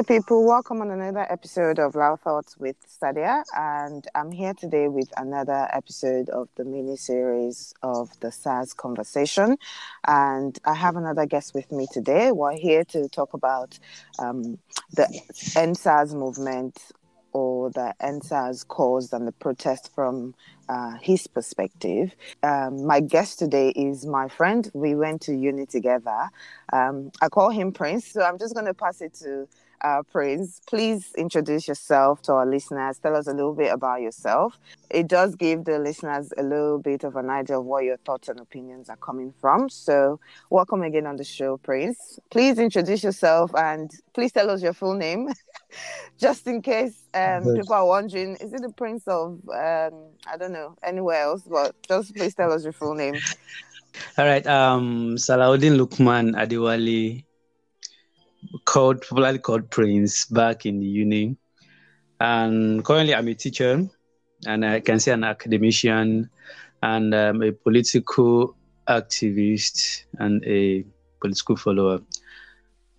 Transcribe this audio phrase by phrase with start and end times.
[0.00, 4.88] Hey people, welcome on another episode of Loud Thoughts with Sadia, and I'm here today
[4.88, 9.58] with another episode of the mini series of the SARS conversation.
[10.06, 12.32] And I have another guest with me today.
[12.32, 13.78] We're here to talk about
[14.18, 14.56] um,
[14.94, 15.06] the
[15.54, 16.78] EndSARS movement
[17.34, 20.34] or the EndSARS cause and the protest from
[20.70, 22.16] uh, his perspective.
[22.42, 24.70] Um, my guest today is my friend.
[24.72, 26.30] We went to uni together.
[26.72, 29.46] Um, I call him Prince, so I'm just going to pass it to
[29.82, 30.60] uh, Prince.
[30.66, 32.98] Please introduce yourself to our listeners.
[32.98, 34.58] Tell us a little bit about yourself.
[34.90, 38.28] It does give the listeners a little bit of an idea of where your thoughts
[38.28, 39.68] and opinions are coming from.
[39.68, 40.20] So,
[40.50, 42.18] welcome again on the show, Prince.
[42.30, 45.28] Please introduce yourself and please tell us your full name,
[46.18, 50.52] just in case um, people are wondering is it the Prince of, um, I don't
[50.52, 51.42] know, anywhere else?
[51.42, 53.16] But just please tell us your full name.
[54.18, 54.46] All right.
[54.46, 57.24] Um, Salahuddin Lukman Adewale
[58.64, 61.36] called popularly called Prince back in the uni.
[62.20, 63.88] And currently I'm a teacher
[64.46, 66.30] and I can say an academician
[66.82, 68.56] and um, a political
[68.88, 70.84] activist and a
[71.20, 72.00] political follower.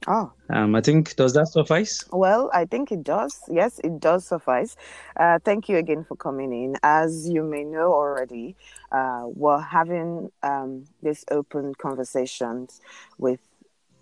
[0.07, 0.31] Oh.
[0.49, 2.03] Um, I think, does that suffice?
[2.11, 3.39] Well, I think it does.
[3.47, 4.75] Yes, it does suffice.
[5.15, 6.75] Uh, thank you again for coming in.
[6.81, 8.55] As you may know already,
[8.91, 12.81] uh, we're having um, these open conversations
[13.19, 13.39] with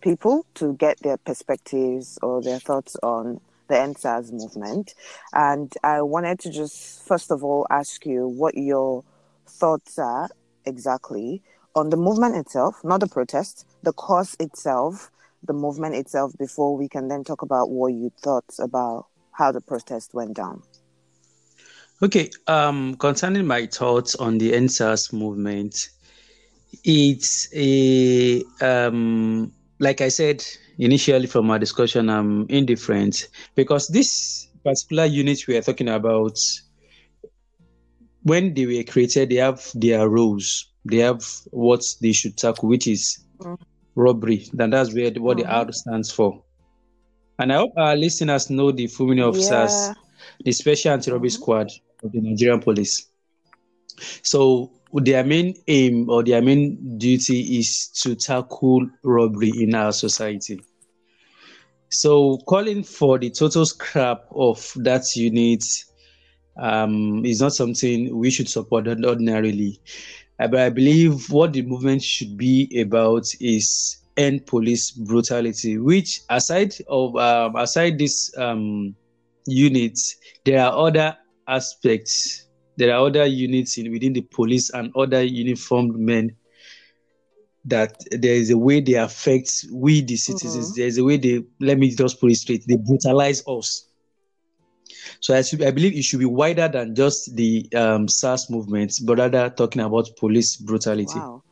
[0.01, 4.95] people to get their perspectives or their thoughts on the EndSARS movement.
[5.33, 9.03] And I wanted to just, first of all, ask you what your
[9.47, 10.29] thoughts are
[10.65, 11.41] exactly
[11.75, 15.11] on the movement itself, not the protest, the cause itself,
[15.43, 19.61] the movement itself, before we can then talk about what you thought about how the
[19.61, 20.61] protest went down.
[22.01, 25.89] Okay, um, concerning my thoughts on the EndSARS movement,
[26.83, 30.45] it's a um, like I said
[30.77, 36.37] initially from our discussion, I'm indifferent because this particular unit we are talking about,
[38.23, 40.67] when they were created, they have their roles.
[40.85, 43.57] They have what they should tackle, which is mm.
[43.95, 44.47] robbery.
[44.53, 46.43] Then that's where what the R stands for.
[47.37, 49.67] And I hope our listeners know the full meaning of yeah.
[49.67, 49.95] SARS,
[50.43, 51.41] the Special Anti-Robbery mm-hmm.
[51.41, 51.71] Squad
[52.03, 53.07] of the Nigerian Police.
[54.23, 60.61] So their main aim or their main duty is to tackle robbery in our society.
[61.89, 65.63] So calling for the total scrap of that unit
[66.57, 69.79] um, is not something we should support ordinarily.
[70.39, 76.21] Uh, but I believe what the movement should be about is end police brutality, which
[76.29, 78.95] aside of um, aside this um,
[79.45, 79.99] unit,
[80.45, 81.17] there are other
[81.47, 82.48] aspects
[82.79, 86.33] there are other units in, within the police and other uniformed men
[87.65, 90.71] that there is a way they affect we the citizens.
[90.71, 90.81] Mm-hmm.
[90.81, 92.65] There's a way they let me just put it straight.
[92.65, 93.85] They brutalize us.
[95.19, 98.97] So I, should, I believe it should be wider than just the um, SARS movement,
[99.03, 101.19] but rather talking about police brutality.
[101.19, 101.43] Wow.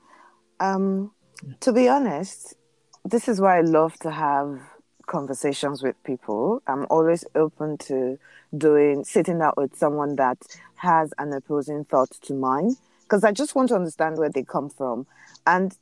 [0.62, 1.12] Um,
[1.60, 2.56] to be honest,
[3.04, 4.62] this is why I love to have
[5.08, 6.62] conversations with people.
[6.68, 8.20] I'm always open to
[8.56, 10.38] doing sitting out with someone that
[10.76, 14.70] has an opposing thought to mine because I just want to understand where they come
[14.70, 15.08] from.
[15.46, 15.76] And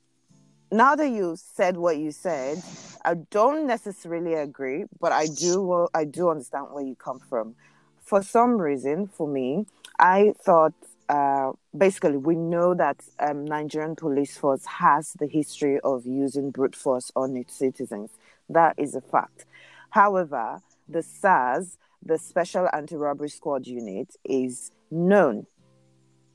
[0.71, 2.61] now that you said what you said,
[3.03, 7.55] I don't necessarily agree, but I do well, I do understand where you come from.
[8.03, 9.65] For some reason, for me,
[9.99, 10.73] I thought
[11.09, 16.75] uh, basically we know that um, Nigerian police force has the history of using brute
[16.75, 18.09] force on its citizens.
[18.49, 19.45] That is a fact.
[19.89, 25.47] However, the SARS, the Special Anti-Robbery Squad Unit, is known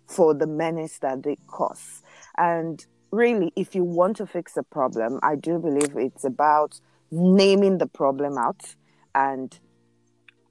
[0.07, 2.03] for the menace that they cause.
[2.37, 6.81] And really, if you want to fix a problem, I do believe it's about
[7.13, 8.75] naming the problem out
[9.15, 9.59] and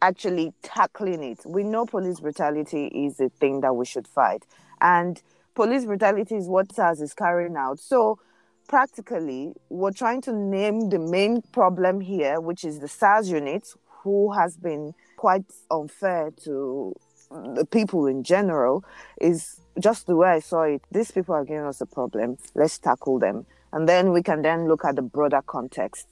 [0.01, 1.39] actually tackling it.
[1.45, 4.45] We know police brutality is a thing that we should fight.
[4.79, 5.21] And
[5.56, 7.79] police brutality is what SARS is carrying out.
[7.79, 8.19] So
[8.69, 13.68] practically, we're trying to name the main problem here, which is the SARS unit,
[14.04, 16.95] who has been quite unfair to
[17.56, 18.86] the people in general,
[19.19, 20.81] is just the way I saw it.
[20.92, 22.38] These people are giving us a problem.
[22.56, 23.45] Let's tackle them.
[23.74, 26.07] And then we can then look at the broader context.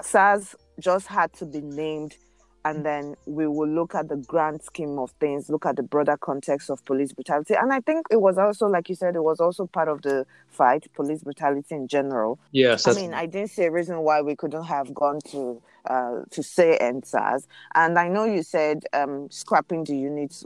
[0.00, 2.16] SARS just had to be named
[2.68, 6.16] and then we will look at the grand scheme of things, look at the broader
[6.16, 7.54] context of police brutality.
[7.54, 10.26] And I think it was also, like you said, it was also part of the
[10.48, 12.38] fight, police brutality in general.
[12.52, 12.86] Yes.
[12.86, 16.42] I mean, I didn't see a reason why we couldn't have gone to uh, to
[16.42, 17.46] say EndSARS.
[17.74, 20.44] And I know you said um, scrapping the units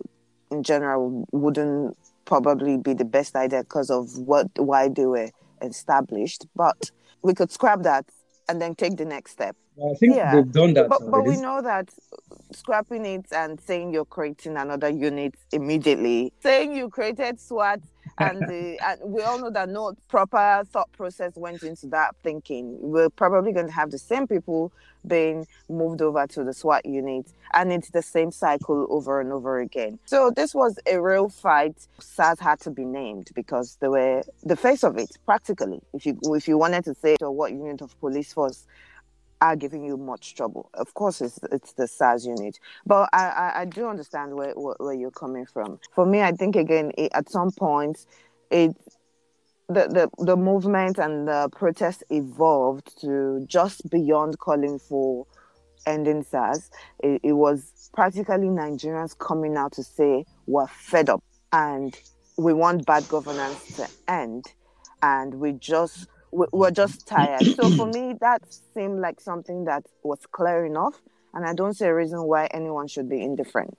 [0.53, 5.31] in general wouldn't probably be the best idea because of what why they were
[5.61, 6.91] established, but
[7.23, 8.05] we could scrap that
[8.49, 9.57] and then take the next step.
[9.79, 10.35] I think yeah.
[10.35, 10.89] they've done that.
[10.89, 11.89] But, but, we know that
[12.53, 17.81] scrapping it and saying you're creating another unit immediately, saying you created SWAT,
[18.19, 22.77] and, the, and we all know that no proper thought process went into that thinking.
[22.81, 24.73] We're probably going to have the same people
[25.07, 29.61] being moved over to the SWAT unit, and it's the same cycle over and over
[29.61, 29.99] again.
[30.05, 31.75] So this was a real fight.
[31.99, 35.81] SARS had to be named because they were the face of it, practically.
[35.95, 38.67] If you if you wanted to say, so what unit of police force
[39.43, 40.71] are giving you much trouble.
[40.75, 44.77] Of course, it's it's the SARS unit, but I I, I do understand where, where,
[44.79, 45.81] where you're coming from.
[45.95, 48.07] For me, I think again it, at some point,
[48.51, 48.77] it
[49.69, 55.27] the, the the movement and the protest evolved to just beyond calling for
[55.87, 56.71] ending SARS.
[57.01, 61.23] It, it was practically Nigerians coming out to say we're fed up
[61.53, 61.99] and
[62.39, 64.45] we want bad governance to end,
[65.03, 67.45] and we just we're just tired.
[67.45, 68.43] So for me, that
[68.75, 71.01] seemed like something that was clear enough,
[71.35, 73.77] and I don't see a reason why anyone should be indifferent.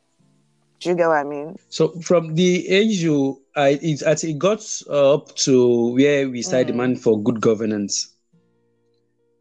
[0.80, 1.56] Do you get what I mean?
[1.70, 4.60] So from the issue, I it, it got
[4.90, 6.72] up to where we started mm.
[6.72, 8.14] demanding for good governance,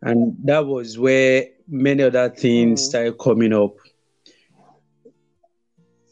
[0.01, 2.85] and that was where many other things mm.
[2.85, 3.75] started coming up.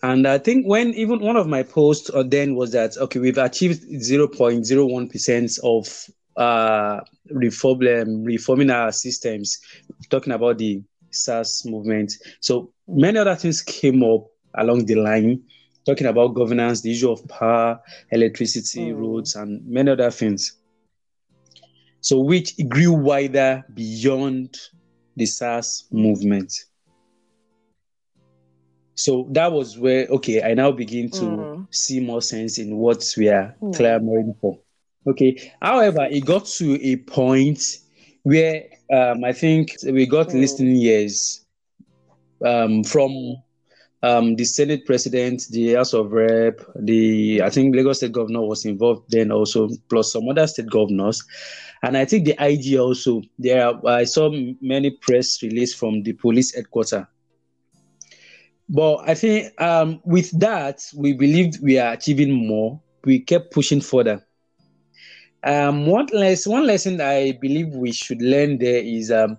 [0.02, 3.84] And I think when even one of my posts then was that okay, we've achieved
[3.84, 6.10] 0.01% of
[6.40, 7.00] uh,
[7.30, 9.60] reform, um, reforming our systems,
[10.08, 12.14] talking about the SARS movement.
[12.40, 15.42] So many other things came up along the line,
[15.84, 17.78] talking about governance, the issue of power,
[18.10, 18.98] electricity, mm.
[18.98, 20.56] roads, and many other things.
[22.00, 24.56] So which grew wider beyond
[25.16, 26.54] the SARS movement.
[28.94, 31.74] So that was where okay, I now begin to mm.
[31.74, 33.76] see more sense in what we are mm.
[33.76, 34.58] clamoring for.
[35.06, 35.52] Okay.
[35.62, 37.62] However, it got to a point
[38.22, 40.40] where um, I think we got mm.
[40.40, 41.44] listening years
[42.44, 43.36] um, from
[44.02, 48.64] um, the Senate president, the House of Rep, the I think Lagos State governor was
[48.64, 51.22] involved then also, plus some other state governors,
[51.82, 53.22] and I think the IG also.
[53.38, 54.30] There, I saw
[54.60, 57.04] many press release from the police headquarters.
[58.68, 62.80] But I think um, with that, we believed we are achieving more.
[63.04, 64.24] We kept pushing further.
[65.42, 69.38] Um, one less, one lesson I believe we should learn there is um,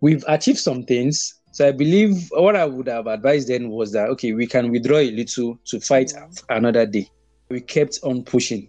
[0.00, 1.34] we've achieved some things.
[1.52, 4.98] So I believe what I would have advised then was that okay, we can withdraw
[4.98, 6.12] a little to fight
[6.48, 7.08] another day.
[7.50, 8.68] We kept on pushing,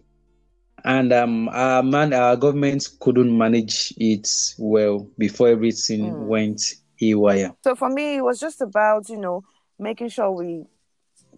[0.83, 4.27] and um, our man, our government couldn't manage it
[4.57, 6.25] well before everything mm.
[6.25, 6.61] went
[6.97, 7.53] haywire.
[7.63, 9.43] So for me, it was just about you know
[9.79, 10.65] making sure we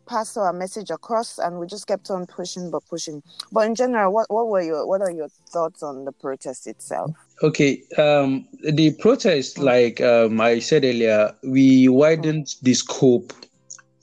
[0.06, 3.22] passed our message across and we just kept on pushing but pushing.
[3.52, 7.12] But in general what, what were your what are your thoughts on the protest itself?
[7.42, 13.34] Okay um the protest like um i said earlier we widened the scope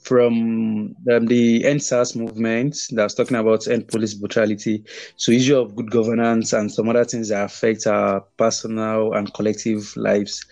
[0.03, 4.83] from um, the end SARS movement that's talking about end police brutality
[5.17, 9.95] to issue of good governance and some other things that affect our personal and collective
[9.95, 10.45] lives.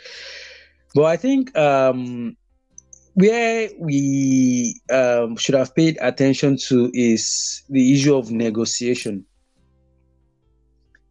[0.96, 2.36] But I think um,
[3.13, 9.25] where we um, should have paid attention to is the issue of negotiation.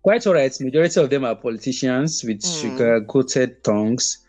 [0.02, 2.62] Quite all right, majority of them are politicians with mm.
[2.62, 4.24] sugar-coated tongues.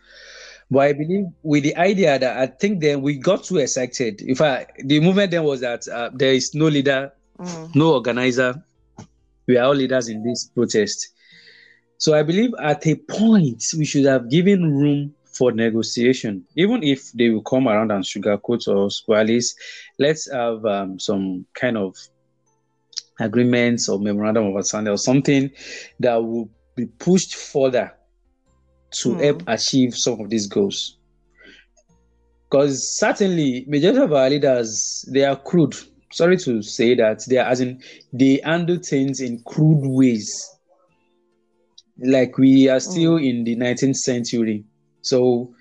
[0.70, 4.20] But I believe with the idea that I think then we got too excited.
[4.20, 7.74] In fact, the movement then was that uh, there is no leader, mm.
[7.74, 8.62] no organizer.
[9.46, 11.08] We are all leaders in this protest.
[11.96, 17.12] So I believe at a point we should have given room for negotiation, even if
[17.12, 19.58] they will come around and sugarcoat us, well, at least
[19.98, 21.96] let's have um, some kind of
[23.20, 25.50] agreements or memorandum of understanding or something
[26.00, 27.92] that will be pushed further
[28.90, 29.24] to mm.
[29.24, 30.98] help achieve some of these goals.
[32.50, 35.74] Because certainly, majority of our leaders they are crude.
[36.12, 37.80] Sorry to say that they are as in
[38.12, 40.48] they handle things in crude ways.
[41.98, 43.28] Like we are still mm.
[43.28, 44.64] in the 19th century
[45.02, 45.54] so,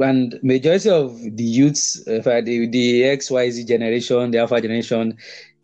[0.00, 5.16] and majority of the youths, if I, the, the XYZ generation, the Alpha generation,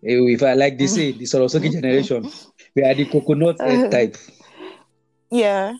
[0.04, 2.30] eh, if I like they say, the Sorosoke generation,
[2.75, 4.16] we are the coconut uh, type.
[5.30, 5.75] Yeah.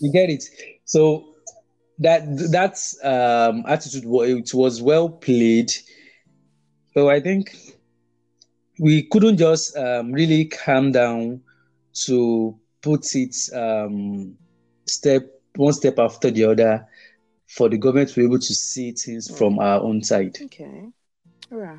[0.00, 0.44] You get it?
[0.84, 1.34] So
[1.98, 5.70] that that's um attitude it was well played.
[6.92, 7.56] So I think
[8.78, 11.40] we couldn't just um, really calm down
[12.06, 14.34] to put it um,
[14.86, 16.86] step one step after the other
[17.48, 20.36] for the government to be able to see things from our own side.
[20.42, 20.88] Okay.
[21.52, 21.78] All right.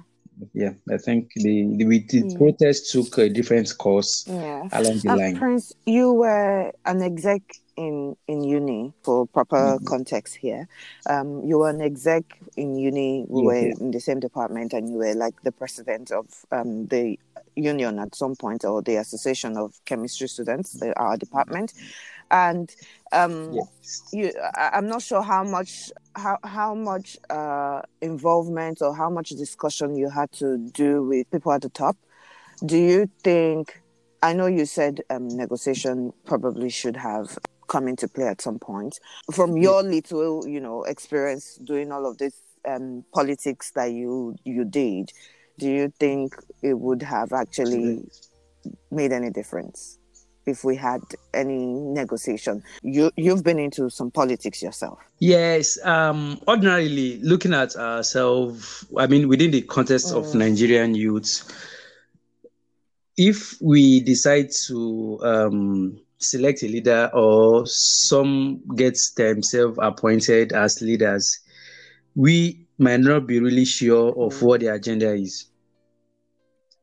[0.54, 2.38] yeah, I think the the, the mm.
[2.38, 4.68] protest took a different course yeah.
[4.72, 5.38] along the uh, line.
[5.38, 7.42] Prince, you were an exec
[7.78, 9.86] in in uni for proper mm-hmm.
[9.86, 10.68] context here.
[11.10, 12.24] Um, you were an exec
[12.58, 13.26] in uni.
[13.28, 13.74] We yeah, were yeah.
[13.80, 17.20] in the same department, and you were like the president of um, the
[17.56, 21.74] union at some point, or the association of chemistry students, the, our department.
[22.32, 22.74] And
[23.12, 24.04] um, yes.
[24.12, 29.30] you, I, I'm not sure how much how how much uh, involvement or how much
[29.30, 31.98] discussion you had to do with people at the top.
[32.66, 33.82] Do you think?
[34.24, 39.00] I know you said um, negotiation probably should have come into play at some point.
[39.32, 42.34] From your little, you know, experience doing all of this
[42.68, 45.12] um, politics that you you did,
[45.58, 48.04] do you think it would have actually
[48.92, 49.98] made any difference
[50.46, 51.02] if we had
[51.34, 52.64] any negotiation?
[52.82, 55.00] You you've been into some politics yourself.
[55.20, 55.78] Yes.
[55.84, 60.18] Um, ordinarily, looking at ourselves, I mean, within the context mm.
[60.18, 61.46] of Nigerian youths,
[63.18, 71.40] if we decide to um, select a leader or some get themselves appointed as leaders,
[72.16, 74.42] we might not be really sure of mm.
[74.42, 75.48] what the agenda is.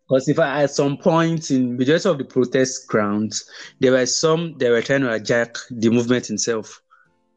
[0.09, 3.49] Because if I, at some point in majority of the protest grounds,
[3.81, 6.83] there were some they were trying to hijack the movement itself.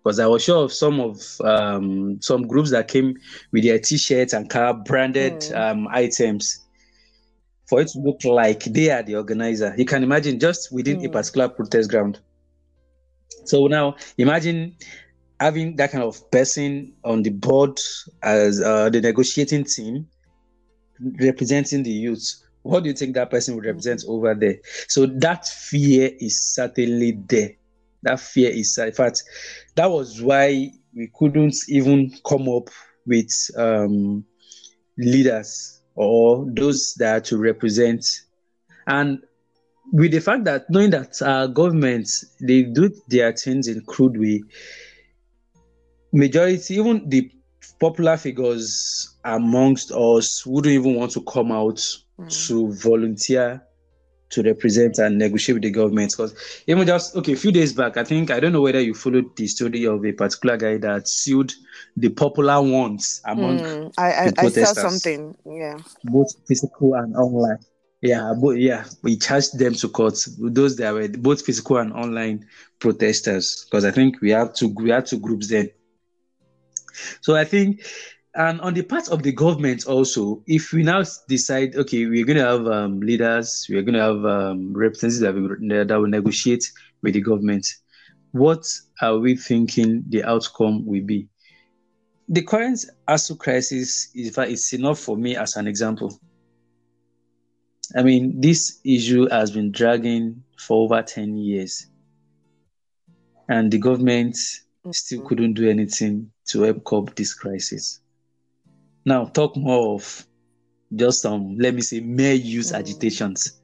[0.04, 3.16] Because I was sure of some of um, some groups that came
[3.52, 5.58] with their T-shirts and car branded mm.
[5.58, 6.66] um, items
[7.68, 9.74] for it to look like they are the organizer.
[9.78, 11.06] You can imagine just within mm.
[11.06, 12.20] a particular protest ground.
[13.46, 14.76] So now imagine
[15.40, 17.80] having that kind of person on the board
[18.24, 20.08] as uh, the negotiating team
[21.20, 22.42] representing the youth.
[22.62, 24.10] What do you think that person would represent mm.
[24.10, 24.58] over there?
[24.88, 27.52] So that fear is certainly there.
[28.04, 29.24] That fear is, in fact,
[29.76, 32.70] that was why we couldn't even come up
[33.06, 34.24] with um,
[34.98, 38.06] leaders or those that are to represent.
[38.88, 39.20] And
[39.92, 44.44] with the fact that knowing that our governments they do their things in crude way,
[46.16, 47.32] majority, even the
[47.80, 51.78] popular figures amongst us wouldn't even want to come out
[52.20, 52.48] mm.
[52.48, 53.62] to volunteer
[54.30, 56.12] to represent and negotiate with the government.
[56.12, 56.36] Because
[56.68, 59.36] even just okay, a few days back, I think I don't know whether you followed
[59.36, 61.54] the story of a particular guy that sued
[61.96, 64.78] the popular ones among mm, I, I, the protesters.
[64.78, 67.60] I saw something, yeah, both physical and online.
[68.02, 70.20] Yeah, but yeah, we charged them to court.
[70.38, 72.46] Those that were both physical and online
[72.80, 75.70] protesters, because I think we have two we have two groups then.
[77.22, 77.82] So I think
[78.36, 82.38] and on the part of the government also, if we now decide, okay, we're going
[82.38, 86.70] to have um, leaders, we're going to have um, representatives that will, that will negotiate
[87.02, 87.66] with the government,
[88.32, 88.66] what
[89.02, 91.30] are we thinking the outcome will be?
[92.28, 96.20] The current ASUU crisis is, is enough for me as an example.
[97.96, 101.88] I mean, this issue has been dragging for over 10 years,
[103.48, 104.36] and the government
[104.92, 108.02] still couldn't do anything to help curb this crisis.
[109.06, 110.26] Now, talk more of
[110.96, 112.78] just some, let me say, mere use mm.
[112.78, 113.60] agitations.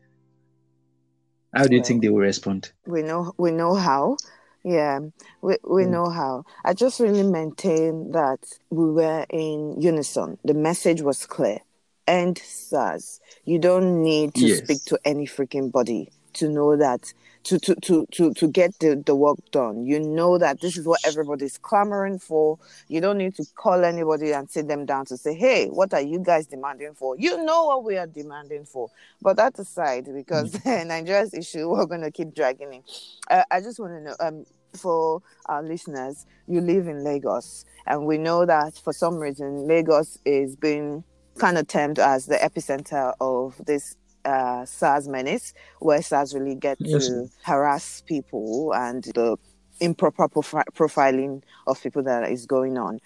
[1.53, 2.71] How do you well, think they will respond?
[2.85, 4.17] We know, we know how.
[4.63, 4.99] Yeah,
[5.41, 5.89] we, we mm.
[5.89, 6.45] know how.
[6.63, 10.37] I just really maintain that we were in unison.
[10.45, 11.59] The message was clear.
[12.07, 13.19] End SARS.
[13.45, 14.59] You don't need to yes.
[14.59, 19.01] speak to any freaking body to know that to to to to, to get the,
[19.05, 19.85] the work done.
[19.85, 22.57] You know that this is what everybody's clamoring for.
[22.87, 26.01] You don't need to call anybody and sit them down to say, hey, what are
[26.01, 27.17] you guys demanding for?
[27.17, 28.89] You know what we are demanding for.
[29.21, 30.87] But that aside, because mm.
[30.87, 32.83] Nigeria's issue, we're gonna keep dragging it.
[33.29, 34.45] Uh, I just want to know um
[34.77, 40.17] for our listeners, you live in Lagos, and we know that for some reason Lagos
[40.25, 41.03] is being
[41.37, 46.77] kind of termed as the epicenter of this uh, SARS menace, where SARS really get
[46.79, 47.07] yes.
[47.07, 49.37] to harass people and the
[49.79, 52.99] improper profi- profiling of people that is going on.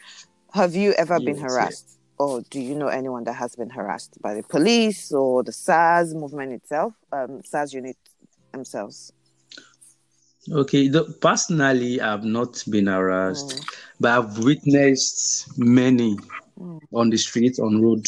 [0.53, 1.99] Have you ever yes, been harassed?
[2.17, 6.13] Or do you know anyone that has been harassed by the police or the SARS
[6.13, 7.97] movement itself, um, SARS unit
[8.53, 9.11] themselves?
[10.49, 13.75] Okay, the, personally, I've not been harassed, mm.
[13.99, 16.15] but I've witnessed many
[16.57, 16.79] mm.
[16.93, 18.05] on the street, on road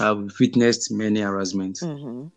[0.00, 1.78] I've witnessed many harassment.
[1.80, 2.28] Mm-hmm.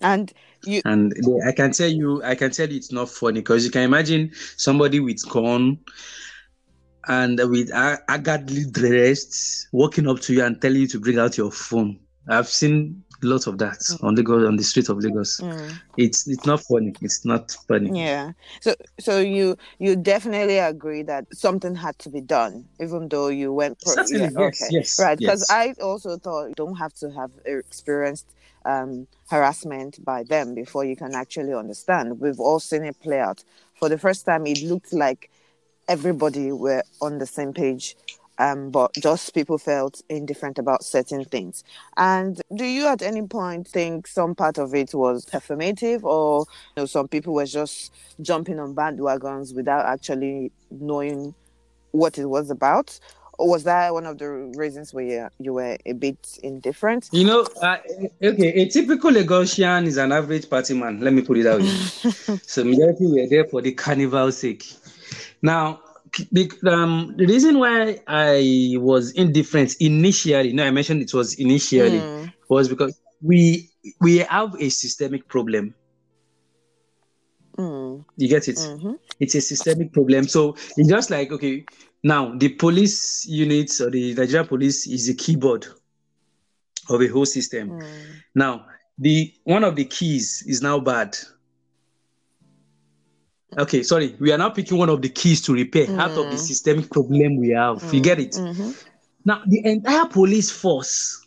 [0.00, 0.32] And
[0.64, 1.12] you and
[1.46, 4.32] I can tell you, I can tell you it's not funny because you can imagine
[4.56, 5.78] somebody with corn
[7.08, 11.50] and with haggardly dressed walking up to you and telling you to bring out your
[11.50, 11.98] phone.
[12.28, 14.04] I've seen lot of that mm.
[14.04, 15.40] on Lagos on the street of Lagos.
[15.40, 15.78] Mm.
[15.96, 16.94] It's it's not funny.
[17.00, 17.98] It's not funny.
[17.98, 18.32] Yeah.
[18.60, 23.52] So so you you definitely agree that something had to be done, even though you
[23.52, 23.80] went.
[23.80, 24.68] Pro- Certainly, yeah, yes, okay.
[24.70, 25.18] yes, right.
[25.18, 25.50] Because yes.
[25.50, 28.26] I also thought you don't have to have experienced
[28.64, 32.20] um, harassment by them before you can actually understand.
[32.20, 33.42] We've all seen it play out.
[33.74, 35.30] For the first time, it looked like
[35.88, 37.96] everybody were on the same page
[38.38, 41.64] um, but just people felt indifferent about certain things.
[41.96, 46.82] And do you at any point think some part of it was performative, or you
[46.82, 51.34] know, some people were just jumping on bandwagons without actually knowing
[51.90, 52.98] what it was about?
[53.38, 57.08] Or was that one of the reasons where you were a bit indifferent?
[57.12, 57.76] You know, uh,
[58.20, 61.00] okay, a typical Lagosian is an average party man.
[61.00, 62.38] Let me put it that way.
[62.42, 64.64] so majority were there for the carnival sake.
[65.40, 65.80] Now,
[66.66, 72.32] um, the reason why I was indifferent initially, no, I mentioned it was initially, mm.
[72.48, 75.74] was because we we have a systemic problem.
[77.56, 78.04] Mm.
[78.16, 78.56] You get it?
[78.56, 78.92] Mm-hmm.
[79.18, 80.28] It's a systemic problem.
[80.28, 81.64] So it's just like okay,
[82.02, 85.66] now the police units or the Nigerian police is a keyboard
[86.88, 87.70] of a whole system.
[87.70, 87.86] Mm.
[88.34, 88.66] Now
[88.98, 91.16] the one of the keys is now bad
[93.56, 94.14] Okay, sorry.
[94.20, 95.98] We are now picking one of the keys to repair mm.
[95.98, 96.38] out of the mm.
[96.38, 97.78] systemic problem we have.
[97.82, 97.94] Mm.
[97.94, 98.32] You get it?
[98.32, 98.70] Mm-hmm.
[99.24, 101.26] Now, the entire police force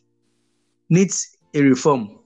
[0.89, 2.19] needs a reform.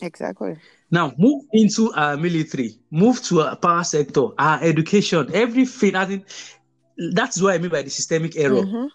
[0.00, 0.56] Exactly.
[0.90, 5.96] Now, move into our military, move to our power sector, our education, everything.
[5.96, 6.26] I think
[7.12, 8.62] that's what I mean by the systemic error.
[8.62, 8.86] Mm-hmm.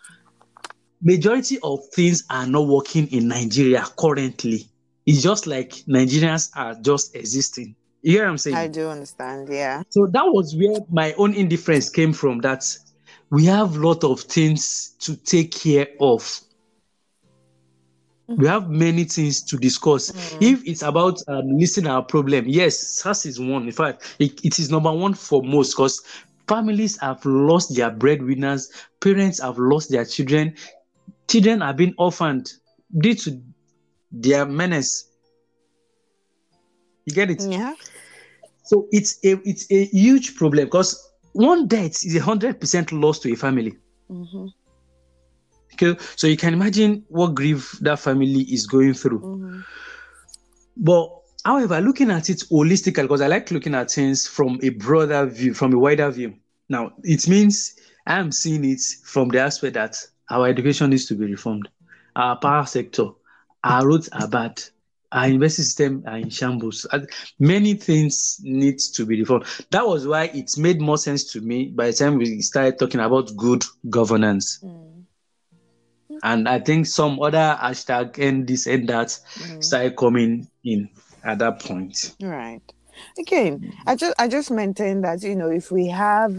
[1.01, 4.69] Majority of things are not working in Nigeria currently.
[5.05, 7.75] It's just like Nigerians are just existing.
[8.01, 8.55] You hear what I'm saying?
[8.55, 9.83] I do understand, yeah.
[9.89, 12.39] So that was where my own indifference came from.
[12.39, 12.65] That
[13.29, 16.21] we have a lot of things to take care of.
[18.29, 18.41] Mm-hmm.
[18.41, 20.11] We have many things to discuss.
[20.11, 20.43] Mm-hmm.
[20.43, 23.65] If it's about um, listening our problem, yes, SARS is one.
[23.65, 26.01] In fact, it, it is number one for most because
[26.47, 30.55] families have lost their breadwinners, parents have lost their children,
[31.29, 32.51] children have been orphaned
[32.97, 33.41] due to
[34.11, 35.10] their menace.
[37.05, 37.41] You get it?
[37.47, 37.73] Yeah.
[38.63, 43.19] So it's a it's a huge problem because one death is a hundred percent loss
[43.19, 43.75] to a family.
[44.09, 44.47] Mm-hmm.
[45.73, 49.19] Okay, so you can imagine what grief that family is going through.
[49.19, 49.59] Mm-hmm.
[50.77, 51.09] But
[51.45, 55.53] however, looking at it holistically, because I like looking at things from a broader view,
[55.53, 56.35] from a wider view.
[56.69, 59.97] Now, it means I'm seeing it from the aspect that
[60.29, 61.67] our education needs to be reformed,
[62.15, 63.07] our power sector,
[63.63, 64.61] our roads are bad,
[65.11, 66.85] our university system are in shambles.
[67.39, 69.45] Many things need to be reformed.
[69.71, 73.01] That was why it made more sense to me by the time we started talking
[73.01, 74.59] about good governance.
[74.63, 75.03] Mm.
[76.23, 79.63] And I think some other hashtag and this and that mm.
[79.63, 80.89] started coming in
[81.23, 82.15] at that point.
[82.21, 82.61] Right.
[83.17, 86.33] Again, I just I just maintain that you know if we have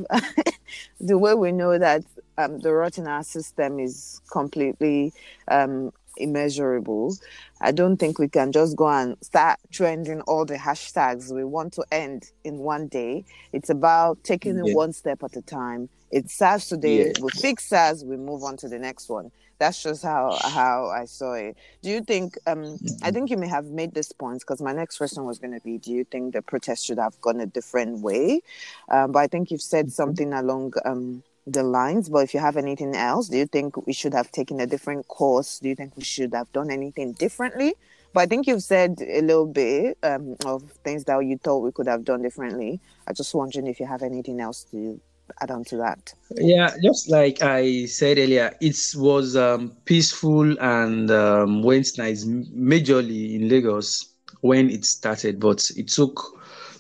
[1.01, 2.05] the way we know that
[2.39, 5.13] um, the rot in our system is completely
[5.49, 7.17] um, immeasurable.
[7.61, 11.73] I don't think we can just go and start trending all the hashtags we want
[11.75, 13.25] to end in one day.
[13.53, 14.73] It's about taking yeah.
[14.73, 15.89] it one step at a time.
[16.11, 17.13] It SARS today, yeah.
[17.21, 19.31] we fix SARS, we move on to the next one.
[19.63, 21.57] That's just how how I saw it.
[21.83, 22.37] Do you think?
[22.49, 22.79] Um.
[23.01, 25.61] I think you may have made this point because my next question was going to
[25.61, 28.41] be: Do you think the protest should have gone a different way?
[28.89, 29.93] Um, but I think you've said mm-hmm.
[29.93, 32.09] something along um, the lines.
[32.09, 35.09] But if you have anything else, do you think we should have taken a different
[35.09, 35.59] course?
[35.59, 37.75] Do you think we should have done anything differently?
[38.13, 41.73] But I think you've said a little bit um, of things that you thought we
[41.73, 42.81] could have done differently.
[43.07, 45.01] i'm just wondering if you have anything else to
[45.41, 46.13] add on to that.
[46.37, 53.35] Yeah, just like I said earlier, it was um, peaceful and um, went nice, majorly
[53.35, 56.21] in Lagos when it started, but it took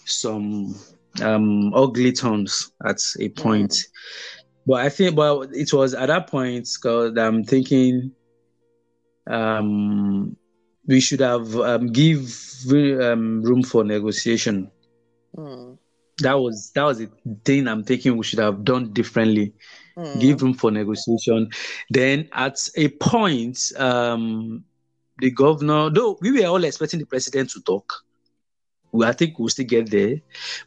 [0.04, 0.74] some
[1.22, 3.70] um, ugly turns at a point.
[3.70, 3.86] Mm.
[4.66, 8.12] But I think, but it was at that point because I'm thinking,
[9.26, 10.36] um,
[10.86, 12.32] we should have um, give
[12.70, 14.70] um, room for negotiation.
[15.36, 15.78] Mm.
[16.18, 17.10] That was that was the
[17.44, 19.52] thing I'm thinking we should have done differently.
[19.96, 20.20] Mm.
[20.20, 21.50] Give room for negotiation.
[21.90, 24.64] Then at a point, um,
[25.18, 27.92] the governor, though we were all expecting the president to talk,
[29.00, 30.16] I think we'll still get there.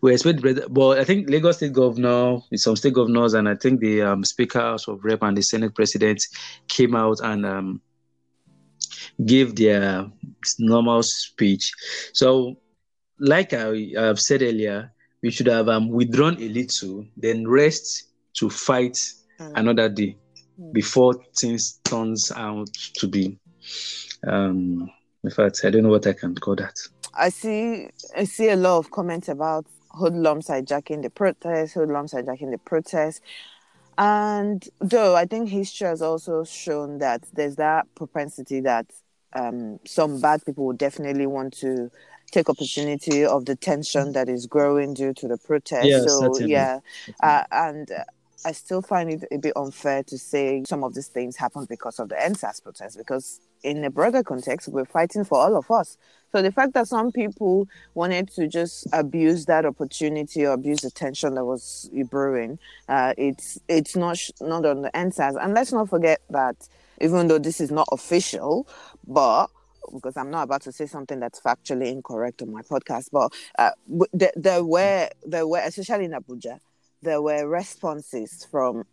[0.01, 0.41] We expect,
[0.73, 4.87] but I think Lagos State Governor, some state governors, and I think the um, Speakers
[4.87, 6.25] of Rep and the Senate President
[6.67, 7.81] came out and um,
[9.25, 10.09] gave their
[10.57, 11.71] normal speech.
[12.13, 12.57] So,
[13.19, 18.49] like I have said earlier, we should have um, withdrawn a little, then rest to
[18.49, 18.93] fight
[19.39, 19.51] mm.
[19.55, 20.17] another day
[20.59, 20.73] mm.
[20.73, 23.37] before things turns out to be
[24.27, 24.89] um,
[25.25, 26.77] In fact, I don't know what I can call that.
[27.15, 27.89] I see.
[28.15, 33.21] I see a lot of comments about hoodlums hijacking the protest, hoodlums hijacking the protest.
[33.97, 38.87] And though I think history has also shown that there's that propensity that
[39.33, 41.89] um, some bad people will definitely want to
[42.31, 45.87] take opportunity of the tension that is growing due to the protest.
[45.87, 46.51] Yeah, so certainly.
[46.51, 46.79] yeah,
[47.21, 48.03] uh, and uh,
[48.45, 51.99] I still find it a bit unfair to say some of these things happened because
[51.99, 55.97] of the EndSARS protest because in a broader context, we're fighting for all of us.
[56.31, 60.91] So the fact that some people wanted to just abuse that opportunity or abuse the
[60.91, 65.35] tension that was brewing, uh, it's it's not not on the EndSARS.
[65.41, 66.55] And let's not forget that
[67.01, 68.67] even though this is not official,
[69.07, 69.47] but
[69.93, 73.71] because I'm not about to say something that's factually incorrect on my podcast, but uh,
[74.13, 76.59] there, there were there were especially in Abuja,
[77.01, 78.85] there were responses from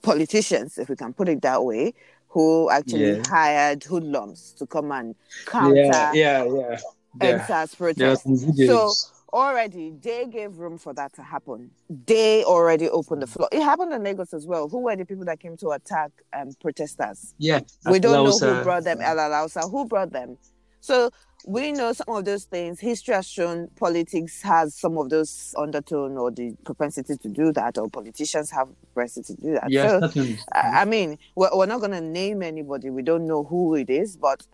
[0.00, 1.92] politicians, if we can put it that way,
[2.32, 3.22] who actually Yeah.
[3.28, 5.14] hired hoodlums to come and
[5.46, 6.78] counter Yeah, yeah, yeah.
[7.20, 7.38] Yeah.
[7.38, 8.66] EndSARS There are protests.
[8.66, 8.92] So
[9.32, 11.70] already they gave room for that to happen.
[12.06, 13.48] They already opened the floor.
[13.52, 14.66] It happened in Lagos as well.
[14.68, 17.34] Who were the people that came to attack um, protesters?
[17.38, 19.00] yeah, we don't know who brought them.
[19.02, 20.38] El Alausa, who brought them?
[20.80, 21.10] So
[21.46, 22.78] we know some of those things.
[22.80, 27.78] History has shown politics has some of those undertone or the propensity to do that,
[27.78, 29.70] or politicians have propensity to do that.
[29.70, 30.38] Yeah, So, certainly.
[30.52, 32.90] I I mean, we're, we're not going to name anybody.
[32.90, 34.46] We don't know who it is, but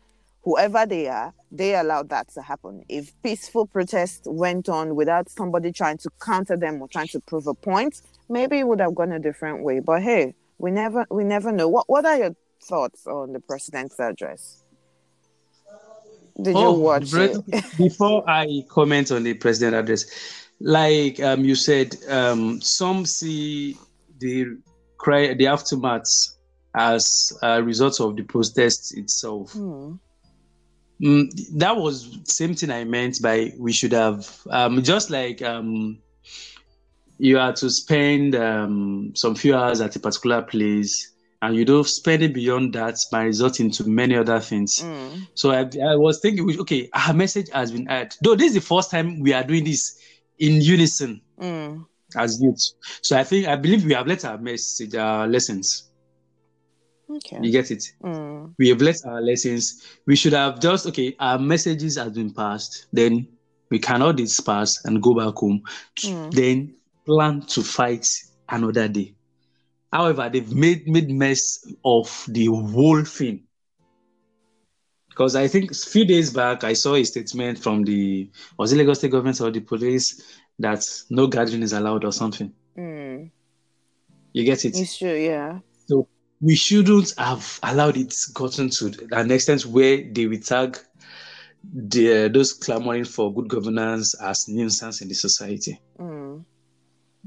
[0.43, 2.85] whoever they are, they allowed that to happen.
[2.89, 7.47] If peaceful protest went on without somebody trying to counter them or trying to prove
[7.47, 9.81] a point, maybe it would have gone a different way.
[9.81, 11.69] But hey, we never, we never know.
[11.69, 14.63] What, what are your thoughts on the president's address?
[16.41, 17.45] Did you watch it?
[17.79, 20.07] before I comment on the president address,
[20.61, 23.77] like um, you said, um, some see
[24.19, 24.59] the
[24.99, 26.07] cry, the aftermath
[26.75, 29.53] as a result of the protest itself.
[29.53, 29.95] Hmm.
[31.01, 35.99] Mm, that was same thing I meant by we should have um, just like um,
[37.19, 41.87] you are to spend um, some few hours at a particular place and you don't
[41.87, 44.81] spend it beyond that might result into many other things.
[44.81, 45.21] Hmm.
[45.35, 48.15] So I, I was thinking, okay, our message has been heard.
[48.23, 49.99] Though this is the first time we are doing this
[50.39, 51.83] in unison Hmm.
[52.17, 52.61] as youth.
[53.03, 55.85] So I think I believe we have let our message, our lessons.
[57.11, 57.39] Okay.
[57.41, 57.85] You get it?
[58.03, 58.47] Hmm.
[58.59, 59.83] We have let our lessons.
[60.07, 61.15] We should have just okay.
[61.19, 62.87] Our messages have been passed.
[62.93, 63.29] Then
[63.71, 65.63] we cannot disperse and go back home.
[65.99, 66.31] Mm.
[66.33, 66.75] Then
[67.07, 68.07] plan to fight
[68.49, 69.15] another day.
[69.93, 73.45] However, they've made made mess of the whole thing.
[75.09, 78.77] Because I think a few days back I saw a statement from the was it
[78.77, 80.23] Lagos State government or the police
[80.59, 82.53] that no gathering is allowed or something.
[82.77, 83.25] Hmm.
[84.33, 84.79] You get it?
[84.79, 85.15] It's true.
[85.15, 85.61] Yeah.
[85.87, 86.07] So
[86.41, 90.79] we shouldn't have allowed it gotten to an extent where they will tag
[91.65, 95.81] the, those clamoring for good governance as nuisance in the society.
[95.97, 96.18] Hmm.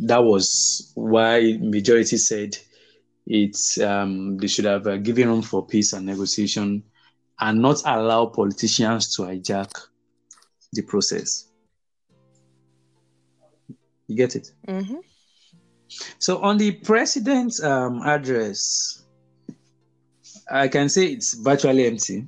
[0.02, 2.58] That was why majority said
[3.28, 6.84] it's um, they should have uh, given room for peace and negotiation
[7.40, 9.72] and not allow politicians to hijack
[10.74, 11.48] the process.
[14.08, 14.52] You get it?
[14.68, 14.98] Mm-hmm.
[16.20, 19.04] So on the president's um, address,
[20.50, 22.28] I can say it's virtually empty.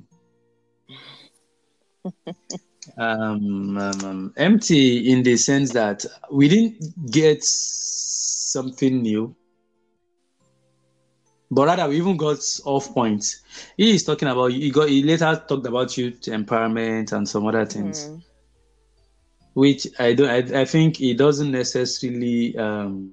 [2.96, 9.34] um, um, um, empty in the sense that we didn't get something new,
[11.50, 13.24] but rather we even got off point.
[13.76, 17.66] He is talking about he got he later talked about youth empowerment and some other
[17.66, 18.16] things Hmm.
[19.54, 20.30] which I don't.
[20.54, 23.12] I, I think it doesn't necessarily um,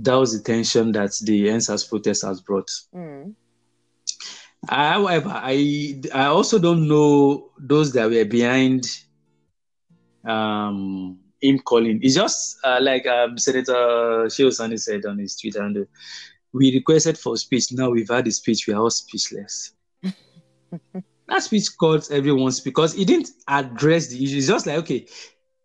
[0.00, 2.70] douse the tension that the EndSARS protest has brought.
[2.92, 3.30] Hmm.
[4.68, 8.84] However, I I also don't know those that were behind
[10.24, 12.00] um, him calling.
[12.02, 15.86] It's just uh, like um, Senator Shehu Sani said on his Twitter, and
[16.52, 17.72] we requested for speech.
[17.72, 18.66] Now we've had the speech.
[18.66, 19.72] We are all speechless.
[20.02, 24.38] that speech caught everyone's because he didn't address the issue.
[24.38, 25.06] It's just like okay,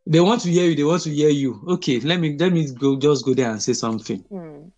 [0.05, 0.75] they want to hear you.
[0.75, 1.61] They want to hear you.
[1.69, 4.19] Okay, let me let me go just go there and say something.
[4.29, 4.69] Hmm.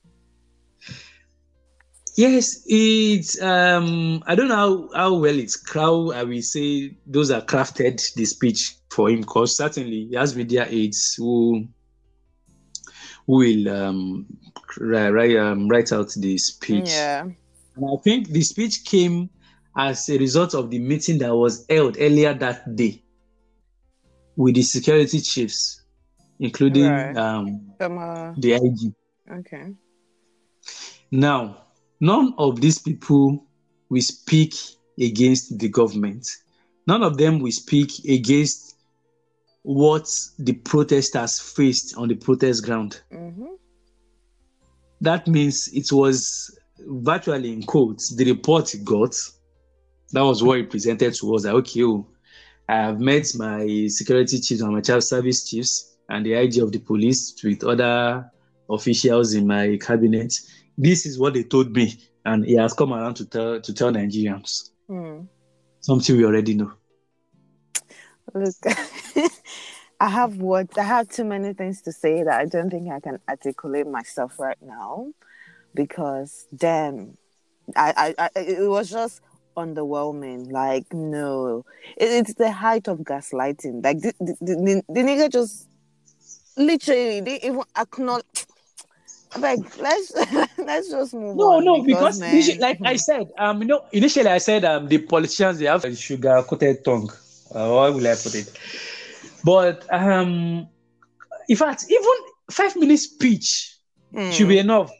[2.17, 7.31] Yes, it's um I don't know how, how well it's how I will say those
[7.31, 11.67] are crafted the speech for him because certainly he has media aides who
[13.27, 14.25] who will um
[14.77, 16.89] write, um, write out the speech.
[16.89, 17.23] Yeah.
[17.75, 19.29] And I think the speech came
[19.77, 23.01] as a result of the meeting that was held earlier that day
[24.35, 25.81] with the security chiefs,
[26.39, 27.15] including Right.
[27.15, 28.93] um, uh, the IG.
[29.39, 29.73] okay.
[31.11, 31.67] Now,
[32.01, 33.45] none of these people
[33.89, 34.55] will speak
[34.99, 36.27] against the government.
[36.87, 38.75] None of them will speak against
[39.63, 40.09] what
[40.39, 43.01] the protesters faced on the protest ground.
[43.13, 43.45] Mm-hmm.
[45.01, 49.15] That means it was virtually in quotes the report he got.
[50.11, 51.43] That was what he presented to us.
[51.43, 52.07] That okay, oh,
[52.67, 56.71] I have met my security chiefs and my child service chiefs and the IG of
[56.71, 58.29] the police with other
[58.69, 60.33] officials in my cabinet.
[60.77, 61.93] This is what they told me,
[62.25, 65.27] and he has come around to tell to tell Nigerians mm.
[65.79, 66.71] something we already know.
[68.33, 68.55] Look,
[69.99, 72.99] I have what I have too many things to say that I don't think I
[72.99, 75.11] can articulate myself right now,
[75.73, 77.17] because damn,
[77.75, 79.21] I, I, I it was just
[79.57, 80.51] underwhelming.
[80.51, 81.65] Like, no,
[81.97, 83.83] it, it's the height of gaslighting.
[83.83, 85.67] Like, the, the, the, the nigga just
[86.57, 88.45] literally didn't even acknowledge.
[89.37, 90.11] Like, let's
[90.57, 91.65] let's just move no, on.
[91.65, 94.97] No, no, because, because like I said, um, you know, initially I said um the
[94.99, 97.09] politicians they have a sugar coated tongue.
[97.53, 98.51] Uh, how will I put it?
[99.43, 100.67] But um,
[101.47, 102.11] in fact, even
[102.49, 103.77] five minutes speech
[104.13, 104.31] mm.
[104.33, 104.91] should be enough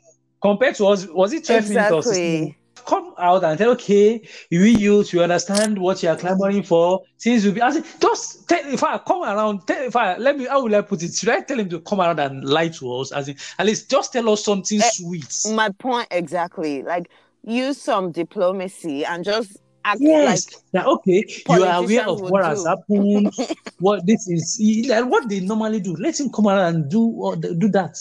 [0.41, 1.07] compared to us.
[1.07, 1.97] Was it twelve exactly.
[1.97, 2.55] minutes or 16?
[2.91, 7.01] Come out and tell, okay, you youth, you understand what you are clamoring for.
[7.17, 10.45] Since you be asking, just tell if I come around, tell if I let me,
[10.45, 11.13] how will I put it?
[11.13, 13.13] Should I tell him to come around and lie to us?
[13.13, 15.33] As in, at least just tell us something uh, sweet.
[15.55, 16.83] My point exactly.
[16.83, 17.09] Like
[17.43, 20.45] use some diplomacy and just act yes.
[20.45, 22.49] like yeah, okay, you are aware of what do.
[22.49, 23.33] has happened,
[23.79, 25.95] what this is, like what they normally do.
[25.95, 27.97] Let him come around and do or do that.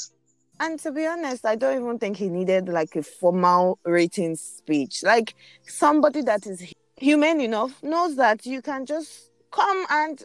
[0.61, 5.03] And to be honest, I don't even think he needed like a formal rating speech.
[5.03, 5.35] Like
[5.67, 10.23] somebody that is human enough knows that you can just come and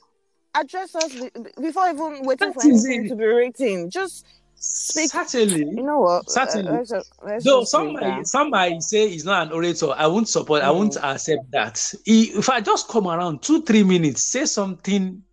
[0.54, 1.14] address us
[1.62, 3.10] before even waiting that for anything it.
[3.10, 3.90] to be rating.
[3.90, 5.10] Just speak.
[5.10, 5.70] Certainly.
[5.74, 6.30] You know what?
[6.30, 6.70] Certainly.
[6.70, 9.92] Uh, let's just, let's Though some might, some might say he's not an orator.
[9.96, 10.64] I won't support.
[10.64, 10.66] Mm.
[10.66, 11.14] I won't mm.
[11.14, 11.94] accept that.
[12.04, 15.24] He, if I just come around two, three minutes, say something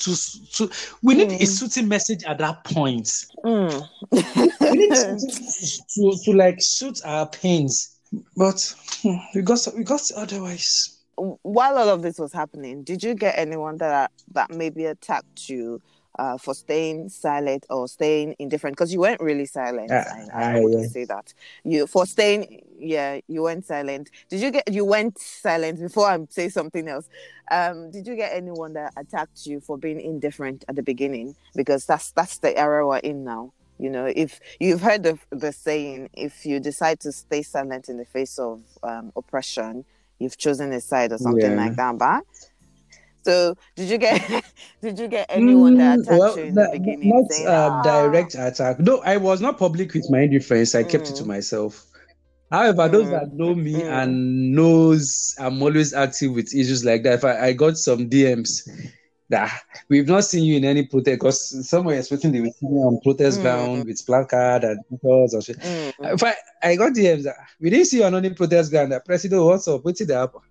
[0.00, 0.70] to, to
[1.02, 1.40] we need mm.
[1.40, 3.06] a suiting message at that point.
[3.44, 3.88] Mm.
[4.10, 5.16] we need to,
[5.94, 7.96] to, to, like suit our pains.
[8.36, 10.98] But hmm, we got we got otherwise.
[11.16, 15.80] While all of this was happening, did you get anyone that that maybe attacked you
[16.20, 19.90] uh, for staying silent or staying indifferent because you weren't really silent.
[19.90, 20.04] Uh,
[20.34, 21.32] I, I, want to say that
[21.64, 24.10] you for staying, yeah, you went silent.
[24.28, 27.08] Did you get you went silent before I say something else?
[27.50, 31.36] Um, did you get anyone that attacked you for being indifferent at the beginning?
[31.56, 33.54] Because that's that's the era we're in now.
[33.78, 37.96] You know, if you've heard the the saying, if you decide to stay silent in
[37.96, 39.86] the face of um, oppression,
[40.18, 41.64] you've chosen a side or something yeah.
[41.64, 41.96] like that.
[41.96, 42.24] But
[43.22, 44.44] so did you get
[44.82, 47.08] did you get anyone that mm, attacked well, you in the beginning?
[47.10, 48.80] Not saying, uh, direct attack.
[48.80, 50.74] No, I was not public with my indifference.
[50.74, 50.90] I mm.
[50.90, 51.28] kept it to mm.
[51.28, 51.86] myself.
[52.50, 52.92] However, mm.
[52.92, 53.90] those that know me mm.
[53.90, 57.14] and knows I'm always active with issues like that.
[57.14, 58.68] If I, I got some DMs
[59.28, 62.78] that we've not seen you in any protest because somewhere expecting they will see me
[62.78, 63.42] on protest mm.
[63.42, 65.56] ground with placard and because or shit.
[65.60, 68.92] If I, I got DMs that we didn't see you on any protest ground.
[68.92, 69.84] That president, what's up?
[69.84, 70.42] What's it up?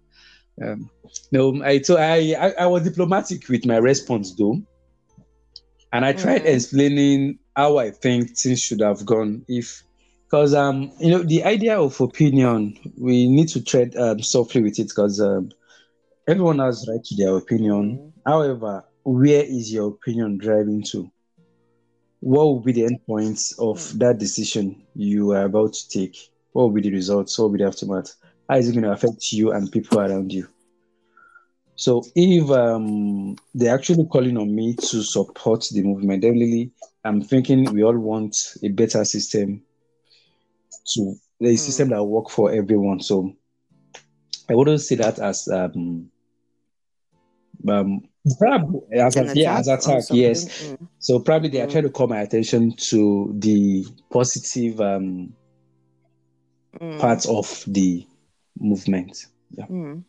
[0.62, 0.90] Um,
[1.32, 4.62] no, I, so I, I, I was diplomatic with my response though,
[5.94, 6.54] and I tried mm.
[6.54, 9.84] explaining how I think things should have gone if,
[10.26, 14.80] because um you know the idea of opinion we need to tread um, softly with
[14.80, 15.52] it because um,
[16.28, 17.98] everyone has right to their opinion.
[17.98, 18.12] Mm.
[18.26, 21.10] However, where is your opinion driving to?
[22.20, 24.00] What will be the endpoints of mm.
[24.00, 26.18] that decision you are about to take?
[26.52, 27.38] What will be the results?
[27.38, 28.14] What will be the aftermath?
[28.50, 30.48] How is it going to affect you and people around you?
[31.76, 36.72] So if um, they're actually calling on me to support the movement, definitely
[37.06, 39.62] I'm thinking we all want a better system
[40.88, 41.58] to a mm.
[41.58, 43.00] system that work for everyone.
[43.00, 43.34] So
[44.50, 46.12] I wouldn't see that as um,
[47.68, 48.02] um
[48.92, 50.64] as a, yeah, as attack, yes.
[50.64, 50.88] Mm.
[51.00, 51.72] So probably they are mm.
[51.72, 55.34] trying to call my attention to the positive um,
[56.78, 57.00] mm.
[57.00, 58.06] parts of the
[58.60, 59.28] movement.
[59.52, 59.66] Yeah.
[59.66, 60.04] Mm.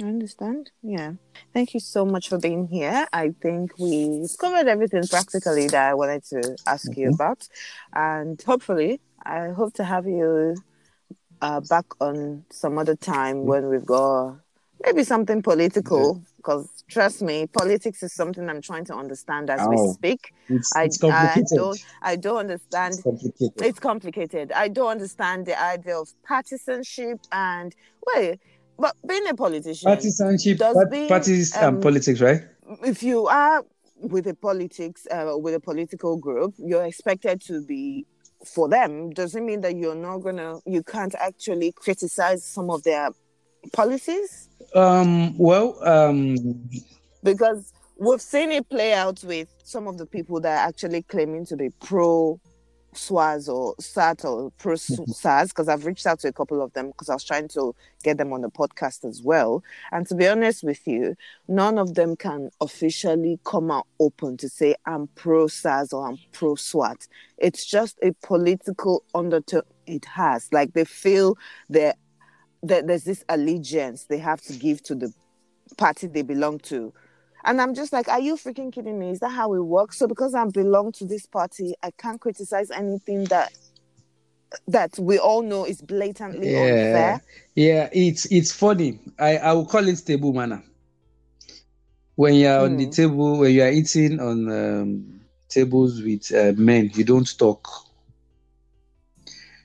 [0.00, 0.70] I understand.
[0.82, 1.14] Yeah.
[1.52, 3.06] Thank you so much for being here.
[3.12, 7.00] I think we covered everything practically that I wanted to ask mm-hmm.
[7.00, 7.48] you about.
[7.92, 10.54] And hopefully, I hope to have you
[11.42, 13.48] uh, back on some other time mm-hmm.
[13.48, 14.38] when we've got
[14.84, 16.22] maybe something political.
[16.38, 20.32] Because trust me, politics is something I'm trying to understand as oh, we speak.
[20.48, 23.62] It's, it's I, I, don't I don't understand it's complicated.
[23.62, 24.52] it's complicated.
[24.52, 27.74] I don't understand the idea of partisanship and
[28.14, 28.38] wait,
[28.78, 32.42] but being a politician partisanship being, parties um, and politics, right?
[32.84, 33.64] If you are
[34.00, 38.06] with a politics uh, with a political group, you're expected to be
[38.46, 39.10] for them.
[39.10, 43.10] Doesn't mean that you're not gonna you can't actually criticize some of their
[43.72, 44.48] policies?
[44.74, 46.36] Um, well, um,
[47.22, 51.46] because we've seen it play out with some of the people that are actually claiming
[51.46, 52.40] to be pro
[52.94, 56.88] SWAS or SAT or pro SARS because I've reached out to a couple of them
[56.88, 59.62] because I was trying to get them on the podcast as well.
[59.92, 61.14] And to be honest with you,
[61.46, 66.18] none of them can officially come out open to say I'm pro SARS or I'm
[66.32, 67.06] pro SWAT.
[67.36, 70.48] It's just a political undertone it has.
[70.52, 71.36] Like they feel
[71.70, 71.96] that,
[72.62, 75.12] that there's this allegiance they have to give to the
[75.76, 76.92] party they belong to
[77.44, 79.10] and I'm just like, are you freaking kidding me?
[79.10, 79.98] Is that how it works?
[79.98, 83.52] So because I belong to this party, I can't criticize anything that
[84.66, 86.60] that we all know is blatantly yeah.
[86.60, 87.22] unfair.
[87.54, 88.98] Yeah, it's it's funny.
[89.18, 90.62] I, I will call it table manner.
[92.16, 92.64] When you're mm.
[92.64, 92.90] on the hmm.
[92.90, 97.68] table, when you are eating on um, tables with uh, men, you don't talk.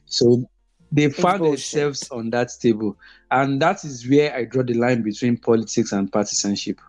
[0.06, 0.47] So
[0.93, 1.71] they it's found bullshit.
[1.71, 2.97] themselves on that table,
[3.32, 6.79] and that is where I draw the line between politics and partisanship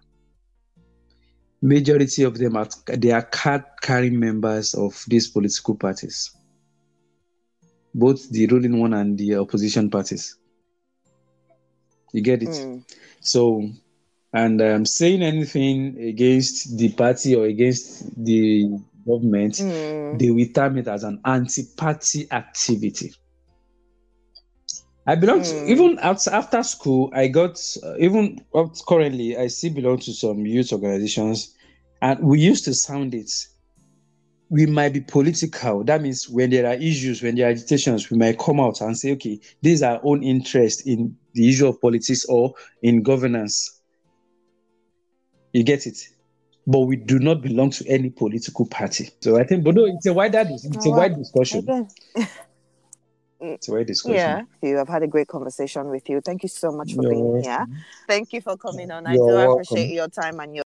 [1.64, 6.30] majority of them are they are card carrying members of these political parties,
[7.94, 10.36] both the ruling one and the opposition parties.
[12.12, 12.50] You get it?
[12.50, 12.84] Mm.
[13.20, 13.66] So,
[14.34, 18.68] and um, saying anything against the party or against the
[19.06, 20.18] government, mm.
[20.18, 23.14] they will term it as an anti-party activity.
[25.06, 25.50] I belong mm.
[25.50, 27.10] to even after school.
[27.14, 28.44] I got uh, even
[28.88, 29.36] currently.
[29.36, 31.54] I still belong to some youth organizations,
[32.00, 33.30] and we used to sound it.
[34.48, 35.84] We might be political.
[35.84, 38.96] That means when there are issues, when there are agitations, we might come out and
[38.96, 43.80] say, "Okay, this is our own interest in the issue of politics or in governance."
[45.52, 46.08] You get it,
[46.66, 49.10] but we do not belong to any political party.
[49.20, 51.88] So I think, but no, it's a wider, it's a wide discussion.
[53.52, 54.16] It's discussion.
[54.16, 54.80] Yeah, you.
[54.80, 56.20] I've had a great conversation with you.
[56.20, 57.50] Thank you so much for You're being welcome.
[57.50, 57.66] here.
[58.06, 59.06] Thank you for coming on.
[59.06, 59.52] I You're do welcome.
[59.54, 60.62] appreciate your time and your